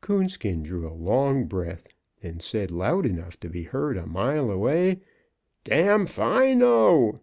Coonskin 0.00 0.62
drew 0.62 0.88
a 0.88 0.94
long 0.94 1.46
breath, 1.46 1.88
and 2.22 2.40
said 2.40 2.70
loud 2.70 3.04
enough 3.04 3.40
to 3.40 3.48
be 3.48 3.64
heard 3.64 3.96
a 3.96 4.06
mile 4.06 4.48
away, 4.48 5.00
"Damfino." 5.64 7.18